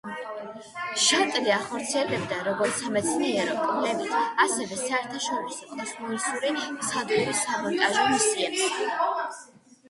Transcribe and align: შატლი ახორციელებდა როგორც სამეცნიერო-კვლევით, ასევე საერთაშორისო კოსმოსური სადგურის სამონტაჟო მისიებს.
შატლი 1.01 1.51
ახორციელებდა 1.57 2.39
როგორც 2.47 2.79
სამეცნიერო-კვლევით, 2.85 4.15
ასევე 4.45 4.79
საერთაშორისო 4.85 5.69
კოსმოსური 5.75 6.55
სადგურის 6.89 7.45
სამონტაჟო 7.45 8.09
მისიებს. 8.15 9.39